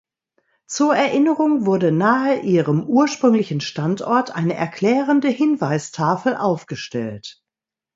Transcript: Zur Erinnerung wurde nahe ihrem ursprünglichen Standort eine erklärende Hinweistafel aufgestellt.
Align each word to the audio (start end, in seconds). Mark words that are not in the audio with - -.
Zur 0.65 0.95
Erinnerung 0.95 1.67
wurde 1.67 1.91
nahe 1.91 2.39
ihrem 2.39 2.83
ursprünglichen 2.85 3.61
Standort 3.61 4.31
eine 4.33 4.55
erklärende 4.55 5.27
Hinweistafel 5.29 6.35
aufgestellt. 6.37 7.43